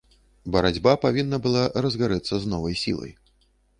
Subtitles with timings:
[0.53, 3.13] Барацьба павінна была разгарэцца з новай сілай.